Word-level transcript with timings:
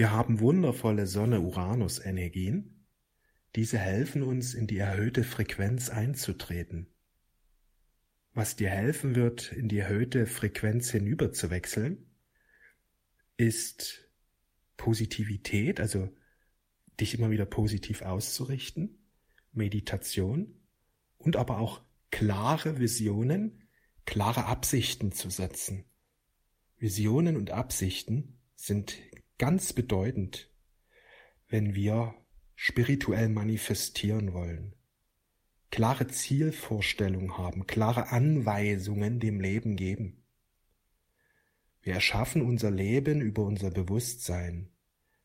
Wir 0.00 0.12
haben 0.12 0.40
wundervolle 0.40 1.06
Sonne-Uranus-Energien. 1.06 2.86
Diese 3.54 3.76
helfen 3.76 4.22
uns, 4.22 4.54
in 4.54 4.66
die 4.66 4.78
erhöhte 4.78 5.24
Frequenz 5.24 5.90
einzutreten. 5.90 6.86
Was 8.32 8.56
dir 8.56 8.70
helfen 8.70 9.14
wird, 9.14 9.52
in 9.52 9.68
die 9.68 9.76
erhöhte 9.76 10.24
Frequenz 10.24 10.90
hinüberzuwechseln, 10.90 12.06
ist 13.36 14.10
Positivität, 14.78 15.80
also 15.80 16.08
dich 16.98 17.12
immer 17.12 17.30
wieder 17.30 17.44
positiv 17.44 18.00
auszurichten, 18.00 19.04
Meditation 19.52 20.62
und 21.18 21.36
aber 21.36 21.58
auch 21.58 21.82
klare 22.10 22.80
Visionen, 22.80 23.68
klare 24.06 24.46
Absichten 24.46 25.12
zu 25.12 25.28
setzen. 25.28 25.84
Visionen 26.78 27.36
und 27.36 27.50
Absichten 27.50 28.38
sind 28.56 28.96
ganz 29.40 29.72
bedeutend, 29.72 30.50
wenn 31.48 31.74
wir 31.74 32.14
spirituell 32.56 33.30
manifestieren 33.30 34.34
wollen. 34.34 34.76
Klare 35.70 36.08
Zielvorstellungen 36.08 37.38
haben, 37.38 37.66
klare 37.66 38.10
Anweisungen 38.10 39.18
dem 39.18 39.40
Leben 39.40 39.76
geben. 39.76 40.26
Wir 41.80 41.94
erschaffen 41.94 42.42
unser 42.42 42.70
Leben 42.70 43.22
über 43.22 43.42
unser 43.42 43.70
Bewusstsein. 43.70 44.68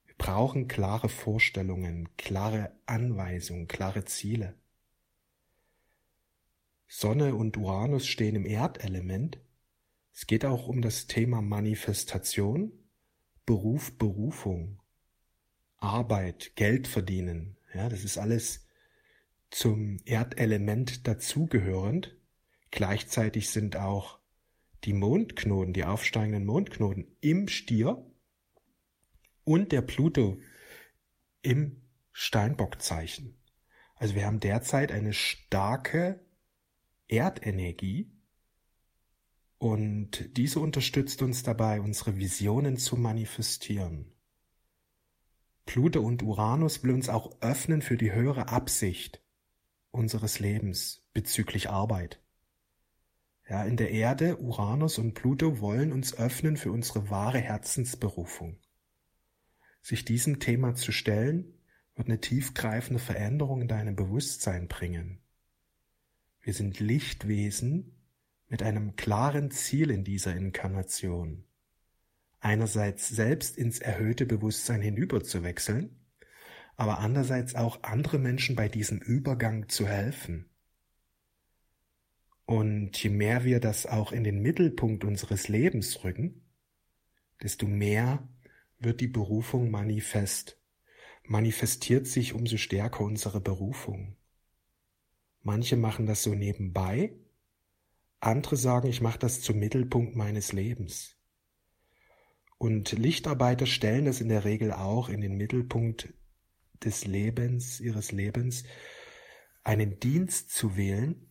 Wir 0.06 0.16
brauchen 0.18 0.70
klare 0.70 1.10
Vorstellungen, 1.10 2.08
klare 2.16 2.72
Anweisungen, 2.86 3.68
klare 3.68 4.06
Ziele. 4.06 4.56
Sonne 6.88 7.36
und 7.36 7.58
Uranus 7.58 8.08
stehen 8.08 8.36
im 8.36 8.46
Erdelement. 8.46 9.42
Es 10.14 10.26
geht 10.26 10.46
auch 10.46 10.70
um 10.70 10.82
das 10.82 11.08
Thema 11.08 11.42
Manifestation, 11.42 12.85
Beruf, 13.46 13.98
Berufung, 13.98 14.80
Arbeit, 15.78 16.56
Geld 16.56 16.88
verdienen. 16.88 17.58
Ja, 17.74 17.90
das 17.90 18.04
ist 18.04 18.18
alles 18.18 18.66
zum 19.52 20.00
Erdelement 20.06 21.08
dazugehörend. 21.08 22.16
Gleichzeitig 22.72 23.50
sind 23.50 23.78
auch 23.78 24.20
die 24.84 24.94
Mondknoten, 24.94 25.74
die 25.74 25.84
aufsteigenden 25.84 26.46
Mondknoten 26.46 27.08
im 27.22 27.48
Stier 27.48 28.06
und 29.44 29.72
der 29.72 29.82
Pluto 29.82 30.40
im 31.42 31.82
Steinbockzeichen. 32.12 33.38
Also 33.96 34.16
wir 34.16 34.26
haben 34.26 34.40
derzeit 34.40 34.92
eine 34.92 35.14
starke 35.14 36.20
Erdenergie 37.08 38.12
und 39.66 40.38
diese 40.38 40.60
unterstützt 40.60 41.24
uns 41.24 41.42
dabei, 41.42 41.82
unsere 41.82 42.18
Visionen 42.18 42.78
zu 42.78 42.98
manifestieren. 42.98 44.14
Pluto 45.66 46.02
und 46.02 46.22
Uranus 46.22 46.84
will 46.84 46.92
uns 46.92 47.10
auch 47.10 47.42
öffnen 47.42 47.82
für 47.82 47.98
die 47.98 48.12
höhere 48.12 48.50
Absicht 48.50 49.24
unseres 49.90 50.38
Lebens 50.38 51.04
bezüglich 51.14 51.72
Arbeit. 51.72 52.22
Ja, 53.50 53.64
in 53.64 53.76
der 53.76 53.90
Erde, 53.90 54.38
Uranus 54.40 55.00
und 55.00 55.16
Pluto 55.16 55.60
wollen 55.60 55.92
uns 55.92 56.16
öffnen 56.16 56.58
für 56.58 56.72
unsere 56.72 57.10
wahre 57.10 57.40
Herzensberufung. 57.40 58.60
Sich 59.82 60.06
diesem 60.06 60.40
Thema 60.40 60.76
zu 60.76 60.92
stellen, 60.92 61.56
wird 61.96 62.08
eine 62.08 62.22
tiefgreifende 62.22 63.00
Veränderung 63.00 63.62
in 63.62 63.68
deinem 63.68 63.96
Bewusstsein 63.96 64.68
bringen. 64.68 65.24
Wir 66.40 66.54
sind 66.54 66.80
Lichtwesen 66.80 67.95
mit 68.48 68.62
einem 68.64 68.96
klaren 68.96 69.52
Ziel 69.52 69.90
in 69.92 70.04
dieser 70.04 70.36
Inkarnation. 70.36 71.46
Einerseits 72.40 73.10
selbst 73.10 73.58
ins 73.58 73.80
erhöhte 73.80 74.26
Bewusstsein 74.26 74.82
hinüberzuwechseln, 74.82 76.00
aber 76.76 77.00
andererseits 77.00 77.56
auch 77.56 77.84
andere 77.84 78.20
Menschen 78.20 78.56
bei 78.56 78.70
diesem 78.70 79.00
Übergang 79.00 79.70
zu 79.70 79.88
helfen. 79.88 80.50
Und 82.46 83.02
je 83.02 83.10
mehr 83.10 83.44
wir 83.44 83.60
das 83.60 83.88
auch 83.88 84.12
in 84.12 84.24
den 84.24 84.42
Mittelpunkt 84.42 85.04
unseres 85.04 85.48
Lebens 85.48 86.04
rücken, 86.04 86.46
desto 87.42 87.66
mehr 87.66 88.28
wird 88.78 89.02
die 89.02 89.08
Berufung 89.08 89.72
manifest. 89.72 90.62
Manifestiert 91.24 92.06
sich 92.06 92.34
umso 92.34 92.58
stärker 92.58 93.04
unsere 93.04 93.42
Berufung. 93.42 94.16
Manche 95.42 95.76
machen 95.76 96.06
das 96.06 96.22
so 96.22 96.36
nebenbei, 96.36 97.16
andere 98.26 98.58
sagen, 98.58 98.88
ich 98.88 99.02
mache 99.02 99.20
das 99.20 99.42
zum 99.42 99.60
Mittelpunkt 99.60 100.16
meines 100.16 100.52
Lebens. 100.52 101.16
Und 102.58 102.92
Lichtarbeiter 102.94 103.66
stellen 103.66 104.06
das 104.06 104.22
in 104.22 104.30
der 104.30 104.46
Regel 104.46 104.72
auch 104.72 105.10
in 105.10 105.22
den 105.22 105.36
Mittelpunkt 105.36 106.14
des 106.84 107.06
Lebens, 107.06 107.80
ihres 107.80 108.12
Lebens, 108.12 108.64
einen 109.64 110.00
Dienst 110.00 110.52
zu 110.52 110.78
wählen, 110.78 111.30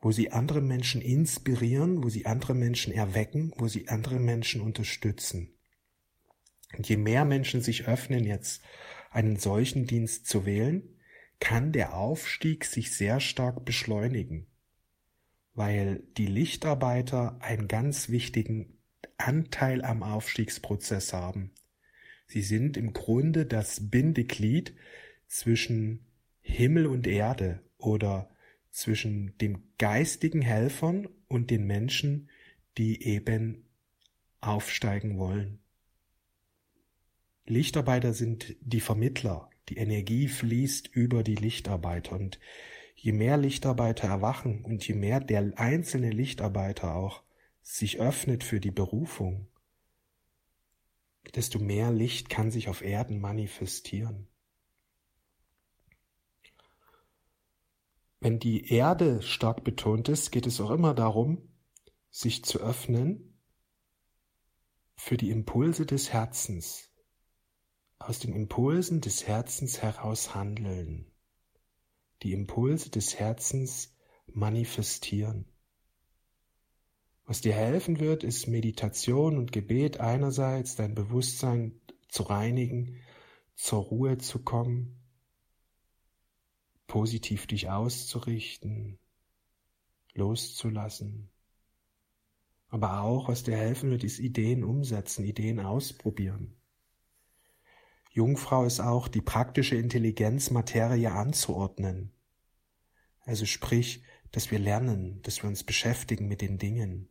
wo 0.00 0.12
sie 0.12 0.32
andere 0.32 0.60
Menschen 0.60 1.00
inspirieren, 1.00 2.02
wo 2.04 2.08
sie 2.08 2.26
andere 2.26 2.54
Menschen 2.54 2.92
erwecken, 2.92 3.52
wo 3.56 3.68
sie 3.68 3.88
andere 3.88 4.18
Menschen 4.18 4.60
unterstützen. 4.60 5.54
Und 6.76 6.88
je 6.88 6.96
mehr 6.96 7.24
Menschen 7.24 7.62
sich 7.62 7.86
öffnen, 7.86 8.24
jetzt 8.24 8.62
einen 9.10 9.36
solchen 9.36 9.86
Dienst 9.86 10.26
zu 10.26 10.44
wählen, 10.44 10.96
kann 11.40 11.72
der 11.72 11.96
Aufstieg 11.96 12.64
sich 12.64 12.94
sehr 12.94 13.20
stark 13.20 13.64
beschleunigen, 13.64 14.46
weil 15.56 16.02
die 16.16 16.26
Lichtarbeiter 16.26 17.38
einen 17.40 17.66
ganz 17.66 18.10
wichtigen 18.10 18.78
Anteil 19.16 19.82
am 19.82 20.02
Aufstiegsprozess 20.02 21.12
haben. 21.12 21.50
Sie 22.26 22.42
sind 22.42 22.76
im 22.76 22.92
Grunde 22.92 23.46
das 23.46 23.90
Bindeglied 23.90 24.74
zwischen 25.26 26.06
Himmel 26.42 26.86
und 26.86 27.06
Erde 27.06 27.62
oder 27.78 28.30
zwischen 28.70 29.36
dem 29.38 29.62
geistigen 29.78 30.42
Helfern 30.42 31.08
und 31.28 31.50
den 31.50 31.66
Menschen, 31.66 32.28
die 32.76 33.02
eben 33.02 33.64
aufsteigen 34.42 35.18
wollen. 35.18 35.60
Lichtarbeiter 37.46 38.12
sind 38.12 38.56
die 38.60 38.80
Vermittler. 38.80 39.48
Die 39.70 39.78
Energie 39.78 40.28
fließt 40.28 40.88
über 40.88 41.22
die 41.22 41.34
Lichtarbeiter 41.34 42.12
und 42.16 42.38
je 42.96 43.12
mehr 43.12 43.36
Lichtarbeiter 43.36 44.08
erwachen 44.08 44.64
und 44.64 44.86
je 44.86 44.94
mehr 44.94 45.20
der 45.20 45.52
einzelne 45.58 46.10
Lichtarbeiter 46.10 46.94
auch 46.94 47.22
sich 47.62 48.00
öffnet 48.00 48.42
für 48.42 48.58
die 48.58 48.70
Berufung, 48.70 49.48
desto 51.34 51.58
mehr 51.58 51.92
Licht 51.92 52.30
kann 52.30 52.50
sich 52.50 52.68
auf 52.68 52.82
Erden 52.82 53.20
manifestieren. 53.20 54.28
Wenn 58.20 58.38
die 58.38 58.72
Erde 58.72 59.22
stark 59.22 59.62
betont 59.62 60.08
ist, 60.08 60.32
geht 60.32 60.46
es 60.46 60.60
auch 60.60 60.70
immer 60.70 60.94
darum, 60.94 61.48
sich 62.10 62.44
zu 62.44 62.58
öffnen 62.60 63.38
für 64.96 65.16
die 65.16 65.30
Impulse 65.30 65.84
des 65.84 66.12
Herzens, 66.12 66.90
aus 67.98 68.18
den 68.18 68.32
Impulsen 68.32 69.00
des 69.00 69.26
Herzens 69.26 69.82
heraus 69.82 70.34
handeln, 70.34 71.12
die 72.22 72.32
Impulse 72.32 72.90
des 72.90 73.18
Herzens 73.18 73.94
manifestieren. 74.26 75.46
Was 77.24 77.40
dir 77.40 77.54
helfen 77.54 77.98
wird, 77.98 78.22
ist 78.22 78.46
Meditation 78.46 79.36
und 79.36 79.50
Gebet 79.52 79.98
einerseits, 79.98 80.76
dein 80.76 80.94
Bewusstsein 80.94 81.80
zu 82.08 82.22
reinigen, 82.22 83.00
zur 83.56 83.82
Ruhe 83.82 84.18
zu 84.18 84.44
kommen, 84.44 85.00
positiv 86.86 87.46
dich 87.46 87.68
auszurichten, 87.68 88.98
loszulassen. 90.14 91.30
Aber 92.68 93.02
auch, 93.02 93.28
was 93.28 93.42
dir 93.42 93.56
helfen 93.56 93.90
wird, 93.90 94.04
ist 94.04 94.18
Ideen 94.18 94.62
umsetzen, 94.62 95.24
Ideen 95.24 95.60
ausprobieren. 95.60 96.54
Jungfrau 98.16 98.64
ist 98.64 98.80
auch 98.80 99.08
die 99.08 99.20
praktische 99.20 99.76
Intelligenz, 99.76 100.50
Materie 100.50 101.12
anzuordnen. 101.12 102.14
Also 103.26 103.44
sprich, 103.44 104.04
dass 104.32 104.50
wir 104.50 104.58
lernen, 104.58 105.20
dass 105.20 105.42
wir 105.42 105.50
uns 105.50 105.64
beschäftigen 105.64 106.26
mit 106.26 106.40
den 106.40 106.56
Dingen, 106.56 107.10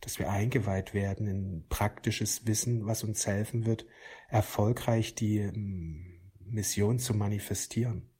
dass 0.00 0.18
wir 0.18 0.28
eingeweiht 0.28 0.94
werden 0.94 1.28
in 1.28 1.68
praktisches 1.68 2.44
Wissen, 2.44 2.86
was 2.86 3.04
uns 3.04 3.24
helfen 3.24 3.66
wird, 3.66 3.86
erfolgreich 4.28 5.14
die 5.14 5.38
ähm, 5.38 6.32
Mission 6.40 6.98
zu 6.98 7.14
manifestieren. 7.14 8.10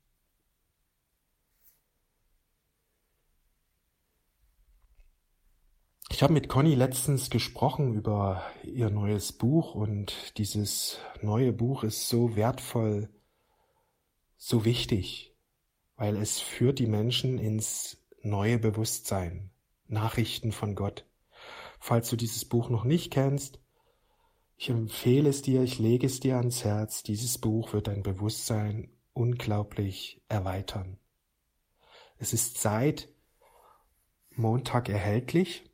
Ich 6.17 6.23
habe 6.23 6.33
mit 6.33 6.49
Conny 6.49 6.75
letztens 6.75 7.29
gesprochen 7.29 7.93
über 7.93 8.43
ihr 8.65 8.89
neues 8.89 9.33
Buch 9.33 9.75
und 9.75 10.39
dieses 10.39 10.99
neue 11.21 11.53
Buch 11.53 11.85
ist 11.85 12.09
so 12.09 12.37
wertvoll, 12.37 13.11
so 14.39 14.65
wichtig, 14.65 15.37
weil 15.97 16.17
es 16.17 16.41
führt 16.41 16.79
die 16.79 16.87
Menschen 16.87 17.37
ins 17.37 17.99
neue 18.23 18.59
Bewusstsein, 18.59 19.51
Nachrichten 19.89 20.53
von 20.53 20.75
Gott. 20.75 21.05
Falls 21.81 22.09
du 22.09 22.17
dieses 22.17 22.47
Buch 22.47 22.71
noch 22.71 22.85
nicht 22.85 23.13
kennst, 23.13 23.61
Ich 24.57 24.71
empfehle 24.71 25.29
es 25.29 25.43
dir, 25.43 25.63
ich 25.63 25.79
lege 25.79 26.07
es 26.07 26.21
dir 26.21 26.39
ans 26.39 26.65
Herz, 26.65 27.03
dieses 27.03 27.37
Buch 27.37 27.75
wird 27.75 27.89
dein 27.89 28.03
Bewusstsein 28.03 28.89
unglaublich 29.13 30.23
erweitern. 30.31 30.97
Es 32.17 32.33
ist 32.33 32.57
seit 32.57 33.11
Montag 34.31 34.89
erhältlich 34.89 35.67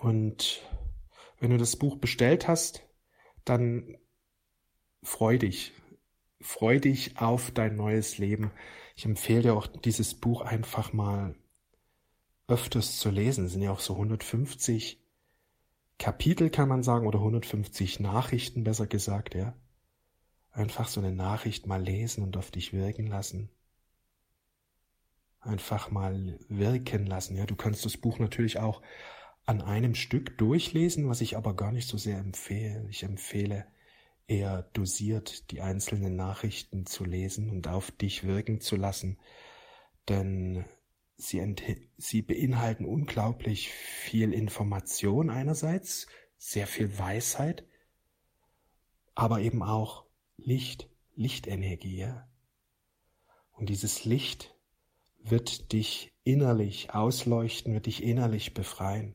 und 0.00 0.62
wenn 1.38 1.50
du 1.50 1.58
das 1.58 1.76
Buch 1.76 1.96
bestellt 1.96 2.48
hast, 2.48 2.84
dann 3.44 3.96
freu 5.02 5.38
dich. 5.38 5.72
Freu 6.40 6.80
dich 6.80 7.18
auf 7.18 7.50
dein 7.50 7.76
neues 7.76 8.18
Leben. 8.18 8.52
Ich 8.96 9.04
empfehle 9.04 9.42
dir 9.42 9.54
auch 9.54 9.66
dieses 9.66 10.14
Buch 10.14 10.42
einfach 10.42 10.92
mal 10.92 11.34
öfters 12.46 12.98
zu 12.98 13.10
lesen. 13.10 13.46
Es 13.46 13.52
sind 13.52 13.62
ja 13.62 13.72
auch 13.72 13.80
so 13.80 13.94
150 13.94 15.00
Kapitel, 15.98 16.50
kann 16.50 16.68
man 16.68 16.82
sagen, 16.82 17.06
oder 17.06 17.18
150 17.18 18.00
Nachrichten, 18.00 18.64
besser 18.64 18.86
gesagt, 18.86 19.34
ja. 19.34 19.54
Einfach 20.50 20.88
so 20.88 21.00
eine 21.00 21.12
Nachricht 21.12 21.66
mal 21.66 21.82
lesen 21.82 22.22
und 22.22 22.36
auf 22.36 22.50
dich 22.50 22.72
wirken 22.72 23.06
lassen. 23.06 23.50
Einfach 25.40 25.90
mal 25.90 26.38
wirken 26.48 27.06
lassen, 27.06 27.36
ja. 27.36 27.46
Du 27.46 27.56
kannst 27.56 27.84
das 27.84 27.96
Buch 27.96 28.18
natürlich 28.18 28.58
auch 28.58 28.82
an 29.44 29.60
einem 29.60 29.94
Stück 29.94 30.38
durchlesen, 30.38 31.08
was 31.08 31.20
ich 31.20 31.36
aber 31.36 31.54
gar 31.54 31.72
nicht 31.72 31.88
so 31.88 31.96
sehr 31.96 32.18
empfehle. 32.18 32.86
Ich 32.88 33.02
empfehle 33.02 33.66
eher 34.26 34.62
dosiert 34.72 35.50
die 35.50 35.60
einzelnen 35.60 36.16
Nachrichten 36.16 36.86
zu 36.86 37.04
lesen 37.04 37.50
und 37.50 37.68
auf 37.68 37.90
dich 37.90 38.24
wirken 38.24 38.60
zu 38.60 38.76
lassen, 38.76 39.18
denn 40.08 40.64
Sie, 41.16 41.88
sie 41.98 42.22
beinhalten 42.22 42.84
unglaublich 42.84 43.68
viel 43.70 44.32
Information 44.32 45.30
einerseits, 45.30 46.08
sehr 46.36 46.66
viel 46.66 46.98
Weisheit, 46.98 47.64
aber 49.14 49.40
eben 49.40 49.62
auch 49.62 50.04
Licht, 50.36 50.88
Lichtenergie. 51.14 51.98
Ja? 51.98 52.28
Und 53.52 53.68
dieses 53.68 54.04
Licht 54.04 54.56
wird 55.22 55.72
dich 55.72 56.12
innerlich 56.24 56.92
ausleuchten, 56.92 57.72
wird 57.72 57.86
dich 57.86 58.02
innerlich 58.02 58.52
befreien. 58.52 59.14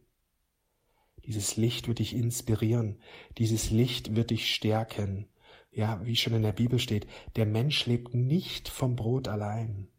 Dieses 1.28 1.58
Licht 1.58 1.90
wird 1.90 2.00
dich 2.00 2.16
inspirieren, 2.16 3.02
dieses 3.38 3.70
Licht 3.70 4.16
wird 4.16 4.30
dich 4.30 4.54
stärken. 4.54 5.28
Ja, 5.72 6.00
wie 6.06 6.16
schon 6.16 6.34
in 6.34 6.42
der 6.42 6.54
Bibel 6.54 6.80
steht, 6.80 7.06
der 7.36 7.46
Mensch 7.46 7.86
lebt 7.86 8.14
nicht 8.14 8.70
vom 8.70 8.96
Brot 8.96 9.28
allein, 9.28 9.90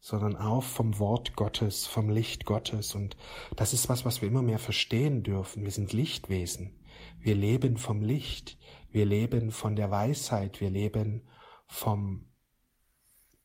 sondern 0.00 0.34
auch 0.34 0.64
vom 0.64 0.98
Wort 0.98 1.36
Gottes, 1.36 1.86
vom 1.86 2.10
Licht 2.10 2.46
Gottes. 2.46 2.96
Und 2.96 3.16
das 3.54 3.72
ist 3.72 3.88
was, 3.88 4.04
was 4.04 4.22
wir 4.22 4.28
immer 4.28 4.42
mehr 4.42 4.58
verstehen 4.58 5.22
dürfen. 5.22 5.62
Wir 5.62 5.70
sind 5.70 5.92
Lichtwesen. 5.92 6.80
Wir 7.20 7.36
leben 7.36 7.76
vom 7.76 8.02
Licht. 8.02 8.58
Wir 8.90 9.06
leben 9.06 9.52
von 9.52 9.76
der 9.76 9.92
Weisheit. 9.92 10.60
Wir 10.60 10.70
leben 10.70 11.22
vom 11.68 12.26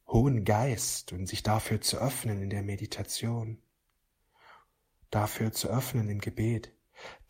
hohen 0.08 0.44
Geist 0.44 1.14
und 1.14 1.28
sich 1.28 1.44
dafür 1.44 1.82
zu 1.82 1.98
öffnen 1.98 2.42
in 2.42 2.50
der 2.50 2.64
Meditation. 2.64 3.60
Dafür 5.12 5.52
zu 5.52 5.70
öffnen 5.70 6.10
im 6.10 6.20
Gebet. 6.20 6.75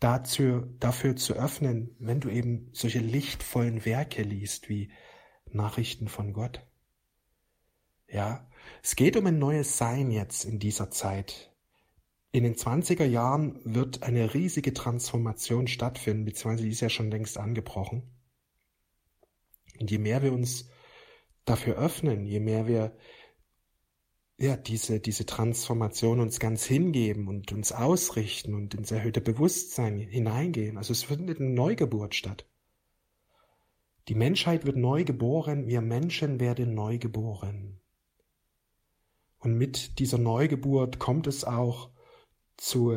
Dazu, 0.00 0.62
dafür 0.78 1.16
zu 1.16 1.34
öffnen, 1.34 1.94
wenn 1.98 2.20
du 2.20 2.28
eben 2.28 2.70
solche 2.72 3.00
lichtvollen 3.00 3.84
Werke 3.84 4.22
liest 4.22 4.68
wie 4.68 4.90
Nachrichten 5.50 6.08
von 6.08 6.32
Gott. 6.32 6.66
Ja, 8.08 8.48
es 8.82 8.96
geht 8.96 9.16
um 9.16 9.26
ein 9.26 9.38
neues 9.38 9.78
Sein 9.78 10.10
jetzt 10.10 10.44
in 10.44 10.58
dieser 10.58 10.90
Zeit. 10.90 11.52
In 12.32 12.44
den 12.44 12.54
20er 12.54 13.04
Jahren 13.04 13.60
wird 13.64 14.02
eine 14.02 14.34
riesige 14.34 14.74
Transformation 14.74 15.66
stattfinden, 15.66 16.24
beziehungsweise 16.24 16.64
die 16.64 16.70
ist 16.70 16.80
ja 16.80 16.90
schon 16.90 17.10
längst 17.10 17.38
angebrochen. 17.38 18.14
Und 19.80 19.90
je 19.90 19.98
mehr 19.98 20.22
wir 20.22 20.32
uns 20.32 20.68
dafür 21.44 21.76
öffnen, 21.76 22.26
je 22.26 22.40
mehr 22.40 22.66
wir 22.66 22.96
ja, 24.38 24.56
diese, 24.56 25.00
diese 25.00 25.24
Transformation 25.24 26.20
uns 26.20 26.38
ganz 26.38 26.64
hingeben 26.64 27.26
und 27.28 27.52
uns 27.52 27.72
ausrichten 27.72 28.54
und 28.54 28.74
ins 28.74 28.90
erhöhte 28.90 29.20
Bewusstsein 29.20 29.98
hineingehen. 29.98 30.76
Also 30.76 30.92
es 30.92 31.04
findet 31.04 31.40
eine 31.40 31.50
Neugeburt 31.50 32.14
statt. 32.14 32.46
Die 34.08 34.14
Menschheit 34.14 34.66
wird 34.66 34.76
neu 34.76 35.04
geboren, 35.04 35.66
wir 35.66 35.80
Menschen 35.80 36.38
werden 36.38 36.74
neu 36.74 36.98
geboren. 36.98 37.80
Und 39.38 39.56
mit 39.56 39.98
dieser 39.98 40.18
Neugeburt 40.18 40.98
kommt 40.98 41.26
es 41.26 41.44
auch 41.44 41.90
zu 42.56 42.92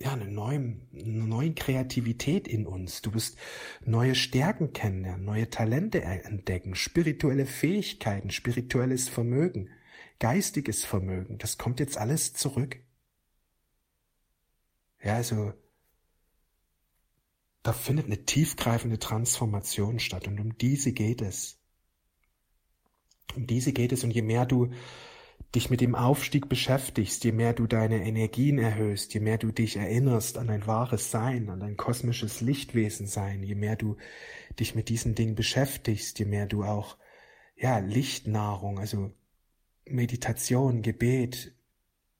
ja, 0.00 0.12
einer 0.14 0.24
neuen, 0.24 0.88
einer 0.94 1.26
neuen 1.26 1.54
Kreativität 1.54 2.48
in 2.48 2.66
uns. 2.66 3.02
Du 3.02 3.12
wirst 3.12 3.36
neue 3.84 4.14
Stärken 4.14 4.72
kennenlernen, 4.72 5.24
neue 5.24 5.50
Talente 5.50 6.02
entdecken, 6.02 6.74
spirituelle 6.74 7.44
Fähigkeiten, 7.44 8.30
spirituelles 8.30 9.08
Vermögen, 9.08 9.68
geistiges 10.20 10.84
Vermögen. 10.84 11.38
Das 11.38 11.58
kommt 11.58 11.80
jetzt 11.80 11.98
alles 11.98 12.32
zurück. 12.32 12.78
Ja, 15.02 15.16
also 15.16 15.52
da 17.62 17.72
findet 17.72 18.06
eine 18.06 18.24
tiefgreifende 18.24 18.98
Transformation 18.98 19.98
statt 19.98 20.28
und 20.28 20.38
um 20.40 20.56
diese 20.56 20.92
geht 20.92 21.20
es. 21.20 21.58
Um 23.34 23.46
diese 23.46 23.72
geht 23.72 23.92
es 23.92 24.04
und 24.04 24.10
je 24.10 24.22
mehr 24.22 24.46
du 24.46 24.70
dich 25.54 25.70
mit 25.70 25.80
dem 25.80 25.94
Aufstieg 25.94 26.48
beschäftigst, 26.48 27.24
je 27.24 27.32
mehr 27.32 27.52
du 27.52 27.66
deine 27.66 28.04
Energien 28.04 28.58
erhöhst, 28.58 29.12
je 29.14 29.20
mehr 29.20 29.38
du 29.38 29.50
dich 29.50 29.76
erinnerst 29.76 30.38
an 30.38 30.46
dein 30.46 30.66
wahres 30.66 31.10
Sein, 31.10 31.48
an 31.48 31.60
dein 31.60 31.76
kosmisches 31.76 32.40
Lichtwesen 32.40 33.06
sein, 33.06 33.42
je 33.42 33.54
mehr 33.54 33.76
du 33.76 33.96
dich 34.58 34.74
mit 34.74 34.88
diesen 34.88 35.14
Dingen 35.14 35.34
beschäftigst, 35.34 36.18
je 36.18 36.24
mehr 36.24 36.46
du 36.46 36.62
auch, 36.62 36.96
ja, 37.56 37.78
Lichtnahrung, 37.78 38.78
also 38.78 39.12
Meditation, 39.86 40.82
Gebet, 40.82 41.54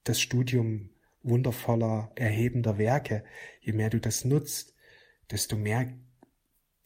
das 0.05 0.21
Studium 0.21 0.91
wundervoller, 1.23 2.13
erhebender 2.15 2.79
Werke, 2.79 3.25
je 3.61 3.73
mehr 3.73 3.91
du 3.91 4.01
das 4.01 4.25
nutzt, 4.25 4.75
desto 5.31 5.57
mehr 5.57 5.93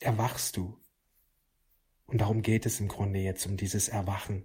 erwachst 0.00 0.56
du, 0.56 0.79
und 2.06 2.21
darum 2.21 2.43
geht 2.43 2.67
es 2.67 2.81
im 2.81 2.88
Grunde 2.88 3.21
jetzt 3.21 3.47
um 3.47 3.56
dieses 3.56 3.88
Erwachen. 3.88 4.44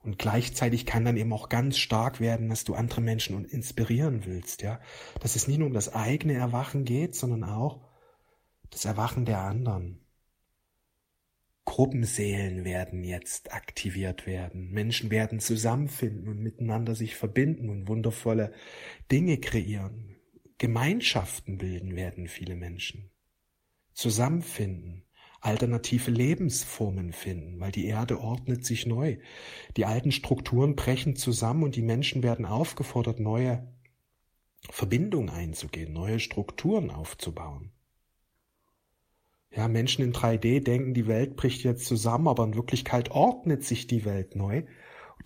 Und 0.00 0.18
gleichzeitig 0.18 0.84
kann 0.84 1.04
dann 1.04 1.16
eben 1.16 1.32
auch 1.32 1.48
ganz 1.48 1.78
stark 1.78 2.20
werden, 2.20 2.50
dass 2.50 2.64
du 2.64 2.74
andere 2.74 3.00
Menschen 3.00 3.44
inspirieren 3.46 4.26
willst, 4.26 4.62
ja. 4.62 4.80
Dass 5.20 5.34
es 5.34 5.48
nicht 5.48 5.58
nur 5.58 5.68
um 5.68 5.74
das 5.74 5.94
eigene 5.94 6.34
Erwachen 6.34 6.84
geht, 6.84 7.14
sondern 7.16 7.44
auch 7.44 7.80
das 8.70 8.84
Erwachen 8.84 9.24
der 9.24 9.40
anderen. 9.40 10.03
Gruppenseelen 11.74 12.64
werden 12.64 13.02
jetzt 13.02 13.52
aktiviert 13.52 14.28
werden. 14.28 14.70
Menschen 14.70 15.10
werden 15.10 15.40
zusammenfinden 15.40 16.28
und 16.28 16.38
miteinander 16.38 16.94
sich 16.94 17.16
verbinden 17.16 17.68
und 17.68 17.88
wundervolle 17.88 18.52
Dinge 19.10 19.38
kreieren. 19.38 20.14
Gemeinschaften 20.58 21.58
bilden 21.58 21.96
werden 21.96 22.28
viele 22.28 22.54
Menschen. 22.54 23.10
Zusammenfinden 23.92 25.02
alternative 25.40 26.12
Lebensformen 26.12 27.12
finden, 27.12 27.58
weil 27.58 27.72
die 27.72 27.86
Erde 27.86 28.20
ordnet 28.20 28.64
sich 28.64 28.86
neu. 28.86 29.16
Die 29.76 29.84
alten 29.84 30.12
Strukturen 30.12 30.76
brechen 30.76 31.16
zusammen 31.16 31.64
und 31.64 31.74
die 31.74 31.82
Menschen 31.82 32.22
werden 32.22 32.46
aufgefordert, 32.46 33.18
neue 33.18 33.66
Verbindungen 34.70 35.28
einzugehen, 35.28 35.92
neue 35.92 36.20
Strukturen 36.20 36.92
aufzubauen. 36.92 37.72
Ja, 39.56 39.68
Menschen 39.68 40.04
in 40.04 40.12
3D 40.12 40.60
denken, 40.60 40.94
die 40.94 41.06
Welt 41.06 41.36
bricht 41.36 41.62
jetzt 41.62 41.86
zusammen, 41.86 42.26
aber 42.26 42.44
in 42.44 42.56
Wirklichkeit 42.56 43.10
ordnet 43.12 43.62
sich 43.64 43.86
die 43.86 44.04
Welt 44.04 44.34
neu. 44.34 44.64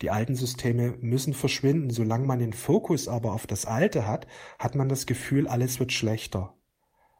Die 0.01 0.11
alten 0.11 0.35
Systeme 0.35 0.95
müssen 1.01 1.33
verschwinden. 1.33 1.89
Solange 1.89 2.27
man 2.27 2.39
den 2.39 2.53
Fokus 2.53 3.07
aber 3.07 3.33
auf 3.33 3.47
das 3.47 3.65
Alte 3.65 4.05
hat, 4.05 4.27
hat 4.59 4.75
man 4.75 4.87
das 4.87 5.07
Gefühl, 5.07 5.47
alles 5.47 5.79
wird 5.79 5.91
schlechter. 5.91 6.55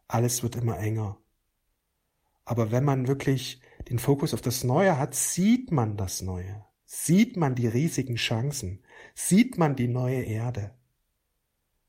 Alles 0.08 0.44
wird 0.44 0.56
immer 0.56 0.78
enger. 0.78 1.18
Aber 2.46 2.72
wenn 2.72 2.84
man 2.84 3.08
wirklich 3.08 3.62
den 3.89 4.00
Fokus 4.00 4.34
auf 4.34 4.42
das 4.42 4.63
Neue 4.63 4.98
hat, 4.98 5.16
sieht 5.16 5.72
man 5.72 5.98
das 5.98 6.22
Neue, 6.22 6.66
sieht 6.86 7.38
man 7.38 7.56
die 7.56 7.68
riesigen 7.68 8.16
Chancen, 8.16 8.84
sieht 9.13 9.58
man 9.58 9.75
die 9.75 9.88
neue 9.88 10.24
Erde. 10.24 10.74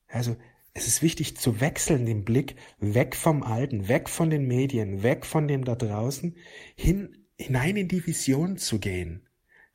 Also 0.09 0.37
es 0.81 0.87
ist 0.87 1.03
wichtig 1.03 1.37
zu 1.37 1.61
wechseln 1.61 2.07
den 2.07 2.25
Blick 2.25 2.57
weg 2.79 3.15
vom 3.15 3.43
Alten, 3.43 3.89
weg 3.89 4.09
von 4.09 4.31
den 4.31 4.47
Medien, 4.47 5.03
weg 5.03 5.27
von 5.27 5.47
dem 5.47 5.65
da 5.65 5.75
draußen, 5.75 6.37
hin, 6.75 7.27
hinein 7.39 7.77
in 7.77 7.89
die 7.89 8.07
Vision 8.07 8.57
zu 8.57 8.79
gehen. 8.79 9.29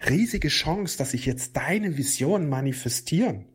Riesige 0.09 0.47
Chance, 0.47 0.97
dass 0.97 1.11
sich 1.11 1.27
jetzt 1.27 1.55
deine 1.57 1.97
Visionen 1.97 2.49
manifestieren. 2.49 3.45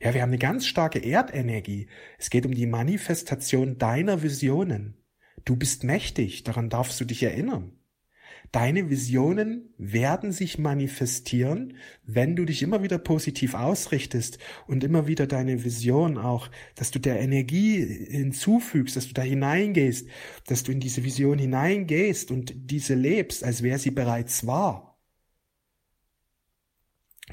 Ja, 0.00 0.14
wir 0.14 0.22
haben 0.22 0.30
eine 0.30 0.38
ganz 0.38 0.66
starke 0.66 0.98
Erdenergie. 0.98 1.88
Es 2.18 2.30
geht 2.30 2.46
um 2.46 2.54
die 2.54 2.66
Manifestation 2.66 3.76
deiner 3.76 4.22
Visionen. 4.22 4.96
Du 5.44 5.54
bist 5.54 5.84
mächtig, 5.84 6.44
daran 6.44 6.70
darfst 6.70 6.98
du 6.98 7.04
dich 7.04 7.22
erinnern. 7.22 7.78
Deine 8.52 8.90
Visionen 8.90 9.74
werden 9.78 10.32
sich 10.32 10.58
manifestieren, 10.58 11.76
wenn 12.04 12.36
du 12.36 12.44
dich 12.44 12.62
immer 12.62 12.82
wieder 12.82 12.98
positiv 12.98 13.54
ausrichtest 13.54 14.38
und 14.66 14.84
immer 14.84 15.06
wieder 15.06 15.26
deine 15.26 15.64
Vision 15.64 16.18
auch, 16.18 16.50
dass 16.74 16.90
du 16.90 16.98
der 16.98 17.20
Energie 17.20 17.84
hinzufügst, 17.84 18.96
dass 18.96 19.08
du 19.08 19.14
da 19.14 19.22
hineingehst, 19.22 20.08
dass 20.46 20.62
du 20.62 20.72
in 20.72 20.80
diese 20.80 21.04
Vision 21.04 21.38
hineingehst 21.38 22.30
und 22.30 22.52
diese 22.54 22.94
lebst, 22.94 23.42
als 23.42 23.62
wäre 23.62 23.78
sie 23.78 23.90
bereits 23.90 24.46
wahr. 24.46 24.98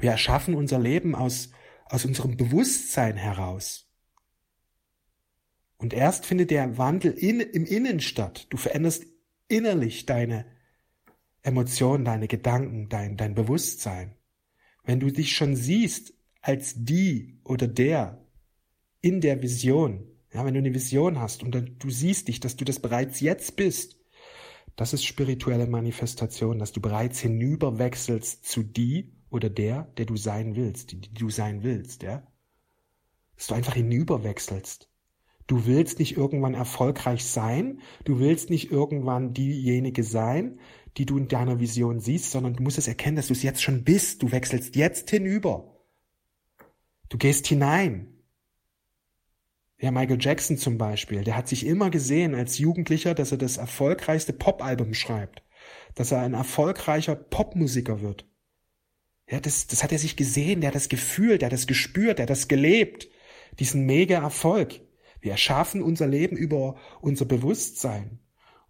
Wir 0.00 0.10
erschaffen 0.10 0.54
unser 0.54 0.78
Leben 0.78 1.14
aus, 1.14 1.50
aus 1.86 2.04
unserem 2.04 2.36
Bewusstsein 2.36 3.16
heraus. 3.16 3.88
Und 5.76 5.92
erst 5.92 6.26
findet 6.26 6.50
der 6.50 6.78
Wandel 6.78 7.12
in, 7.12 7.40
im 7.40 7.66
Innen 7.66 8.00
statt. 8.00 8.46
Du 8.50 8.56
veränderst 8.56 9.06
innerlich 9.48 10.06
deine 10.06 10.46
Emotionen, 11.44 12.04
deine 12.04 12.26
Gedanken, 12.26 12.88
dein, 12.88 13.16
dein 13.16 13.34
Bewusstsein. 13.34 14.16
Wenn 14.82 14.98
du 14.98 15.12
dich 15.12 15.36
schon 15.36 15.54
siehst 15.54 16.14
als 16.40 16.74
die 16.76 17.38
oder 17.44 17.68
der 17.68 18.26
in 19.02 19.20
der 19.20 19.42
Vision, 19.42 20.06
ja, 20.32 20.44
wenn 20.44 20.54
du 20.54 20.58
eine 20.58 20.74
Vision 20.74 21.20
hast 21.20 21.42
und 21.42 21.54
du 21.54 21.90
siehst 21.90 22.28
dich, 22.28 22.40
dass 22.40 22.56
du 22.56 22.64
das 22.64 22.80
bereits 22.80 23.20
jetzt 23.20 23.56
bist, 23.56 23.98
das 24.76 24.94
ist 24.94 25.04
spirituelle 25.04 25.66
Manifestation, 25.66 26.58
dass 26.58 26.72
du 26.72 26.80
bereits 26.80 27.20
hinüberwechselst 27.20 28.44
zu 28.44 28.62
die 28.62 29.12
oder 29.30 29.50
der, 29.50 29.84
der 29.98 30.06
du 30.06 30.16
sein 30.16 30.56
willst, 30.56 30.92
die, 30.92 31.00
die 31.00 31.14
du 31.14 31.28
sein 31.28 31.62
willst, 31.62 32.02
ja. 32.02 32.26
Dass 33.36 33.48
du 33.48 33.54
einfach 33.54 33.74
hinüberwechselst. 33.74 34.88
Du 35.46 35.66
willst 35.66 35.98
nicht 35.98 36.16
irgendwann 36.16 36.54
erfolgreich 36.54 37.24
sein, 37.24 37.80
du 38.04 38.18
willst 38.18 38.48
nicht 38.48 38.72
irgendwann 38.72 39.34
diejenige 39.34 40.02
sein, 40.02 40.58
die 40.96 41.06
du 41.06 41.18
in 41.18 41.28
deiner 41.28 41.60
Vision 41.60 42.00
siehst, 42.00 42.30
sondern 42.30 42.54
du 42.54 42.62
musst 42.62 42.78
es 42.78 42.88
erkennen, 42.88 43.16
dass 43.16 43.26
du 43.26 43.32
es 43.32 43.42
jetzt 43.42 43.62
schon 43.62 43.84
bist. 43.84 44.22
Du 44.22 44.30
wechselst 44.30 44.76
jetzt 44.76 45.10
hinüber. 45.10 45.74
Du 47.08 47.18
gehst 47.18 47.46
hinein. 47.46 48.14
Ja, 49.78 49.90
Michael 49.90 50.18
Jackson 50.20 50.56
zum 50.56 50.78
Beispiel, 50.78 51.24
der 51.24 51.36
hat 51.36 51.48
sich 51.48 51.66
immer 51.66 51.90
gesehen 51.90 52.34
als 52.34 52.58
Jugendlicher, 52.58 53.14
dass 53.14 53.32
er 53.32 53.38
das 53.38 53.56
erfolgreichste 53.56 54.32
Popalbum 54.32 54.94
schreibt, 54.94 55.42
dass 55.94 56.12
er 56.12 56.20
ein 56.20 56.34
erfolgreicher 56.34 57.16
Popmusiker 57.16 58.00
wird. 58.00 58.26
Ja, 59.28 59.40
das, 59.40 59.66
das 59.66 59.82
hat 59.82 59.92
er 59.92 59.98
sich 59.98 60.16
gesehen, 60.16 60.60
der 60.60 60.68
hat 60.68 60.74
das 60.74 60.88
gefühlt, 60.88 61.42
der 61.42 61.46
hat 61.46 61.52
das 61.52 61.66
gespürt, 61.66 62.18
der 62.18 62.24
hat 62.24 62.30
das 62.30 62.48
gelebt, 62.48 63.08
diesen 63.58 63.84
mega 63.84 64.22
Erfolg. 64.22 64.80
Wir 65.20 65.32
erschaffen 65.32 65.82
unser 65.82 66.06
Leben 66.06 66.36
über 66.36 66.76
unser 67.00 67.24
Bewusstsein. 67.24 68.20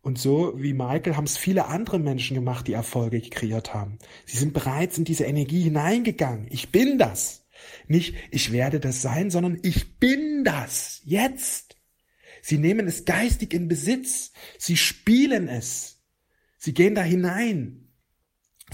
Und 0.05 0.19
so 0.19 0.53
wie 0.61 0.75
Michael 0.75 1.17
haben 1.17 1.25
es 1.25 1.39
viele 1.39 1.65
andere 1.65 1.99
Menschen 1.99 2.35
gemacht, 2.35 2.69
die 2.69 2.75
Erfolge 2.75 3.23
kreiert 3.23 3.73
haben. 3.73 3.99
Sie 4.27 4.37
sind 4.37 4.53
bereits 4.53 4.99
in 4.99 5.05
diese 5.05 5.25
Energie 5.25 5.63
hineingegangen. 5.63 6.47
Ich 6.51 6.71
bin 6.71 6.99
das. 6.99 7.47
Nicht 7.89 8.15
ich 8.31 8.53
werde 8.53 8.81
das 8.81 9.01
sein, 9.01 9.31
sondern 9.31 9.59
ich 9.63 9.99
bin 9.99 10.45
das. 10.45 11.01
Jetzt. 11.05 11.79
Sie 12.43 12.59
nehmen 12.59 12.87
es 12.87 13.07
geistig 13.07 13.55
in 13.55 13.67
Besitz. 13.67 14.33
Sie 14.59 14.77
spielen 14.77 15.49
es. 15.49 16.03
Sie 16.59 16.75
gehen 16.75 16.95
da 16.95 17.03
hinein. 17.03 17.89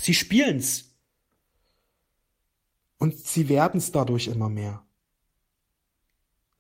Sie 0.01 0.15
spielen 0.15 0.57
es. 0.57 0.97
Und 2.99 3.17
sie 3.17 3.49
werden 3.49 3.79
es 3.79 3.93
dadurch 3.93 4.27
immer 4.27 4.49
mehr. 4.49 4.85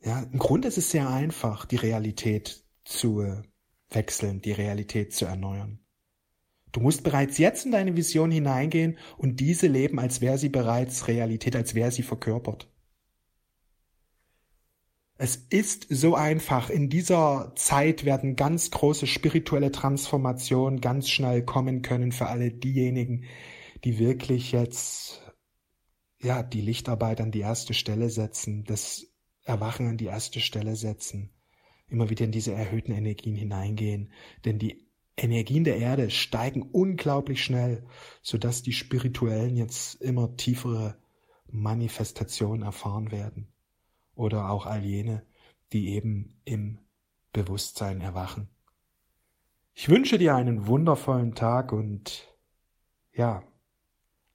Ja, 0.04 0.22
im 0.22 0.38
Grunde 0.38 0.68
ist 0.68 0.78
es 0.78 0.92
sehr 0.92 1.10
einfach, 1.10 1.66
die 1.66 1.74
Realität 1.74 2.64
zu 2.84 3.42
wechseln, 3.90 4.40
die 4.40 4.52
Realität 4.52 5.12
zu 5.12 5.24
erneuern. 5.24 5.80
Du 6.72 6.80
musst 6.80 7.02
bereits 7.02 7.38
jetzt 7.38 7.66
in 7.66 7.72
deine 7.72 7.96
Vision 7.96 8.30
hineingehen 8.30 8.98
und 9.18 9.40
diese 9.40 9.66
leben, 9.66 9.98
als 9.98 10.20
wäre 10.20 10.38
sie 10.38 10.48
bereits 10.48 11.08
Realität, 11.08 11.56
als 11.56 11.74
wäre 11.74 11.90
sie 11.90 12.02
verkörpert. 12.02 12.68
Es 15.22 15.36
ist 15.36 15.86
so 15.90 16.14
einfach. 16.14 16.70
In 16.70 16.88
dieser 16.88 17.52
Zeit 17.54 18.06
werden 18.06 18.36
ganz 18.36 18.70
große 18.70 19.06
spirituelle 19.06 19.70
Transformationen 19.70 20.80
ganz 20.80 21.10
schnell 21.10 21.44
kommen 21.44 21.82
können 21.82 22.12
für 22.12 22.28
alle 22.28 22.50
diejenigen, 22.50 23.24
die 23.84 23.98
wirklich 23.98 24.52
jetzt, 24.52 25.20
ja, 26.22 26.42
die 26.42 26.62
Lichtarbeit 26.62 27.20
an 27.20 27.32
die 27.32 27.40
erste 27.40 27.74
Stelle 27.74 28.08
setzen, 28.08 28.64
das 28.64 29.08
Erwachen 29.42 29.88
an 29.88 29.98
die 29.98 30.06
erste 30.06 30.40
Stelle 30.40 30.74
setzen, 30.76 31.30
immer 31.90 32.10
wieder 32.10 32.24
in 32.24 32.32
diese 32.32 32.52
erhöhten 32.52 32.92
Energien 32.92 33.36
hineingehen, 33.36 34.10
denn 34.44 34.58
die 34.58 34.86
Energien 35.16 35.64
der 35.64 35.76
Erde 35.76 36.10
steigen 36.10 36.62
unglaublich 36.62 37.44
schnell, 37.44 37.84
sodass 38.22 38.62
die 38.62 38.72
Spirituellen 38.72 39.56
jetzt 39.56 40.00
immer 40.00 40.36
tiefere 40.36 40.96
Manifestationen 41.46 42.62
erfahren 42.62 43.10
werden. 43.10 43.48
Oder 44.14 44.50
auch 44.50 44.66
all 44.66 44.84
jene, 44.84 45.26
die 45.72 45.90
eben 45.90 46.40
im 46.44 46.78
Bewusstsein 47.32 48.00
erwachen. 48.00 48.48
Ich 49.74 49.88
wünsche 49.88 50.18
dir 50.18 50.34
einen 50.34 50.66
wundervollen 50.66 51.34
Tag 51.34 51.72
und 51.72 52.28
ja, 53.12 53.42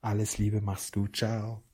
alles 0.02 0.38
Liebe, 0.38 0.62
mach's 0.62 0.92
gut, 0.92 1.18
ciao. 1.18 1.65